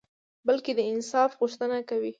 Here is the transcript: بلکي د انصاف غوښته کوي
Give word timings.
بلکي 0.47 0.71
د 0.75 0.79
انصاف 0.91 1.31
غوښته 1.39 1.65
کوي 1.89 2.09